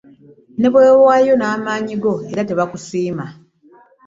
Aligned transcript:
Ne 0.59 0.67
bwe 0.71 0.81
weewaayo 0.85 1.33
n'amaanyi 1.37 1.95
go 2.03 2.13
era 2.31 2.41
tebakusiima. 2.47 3.25